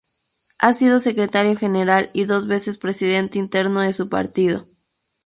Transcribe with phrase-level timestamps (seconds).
[0.57, 4.65] Ha sido Secretario General y dos veces Presidente interno de su partido.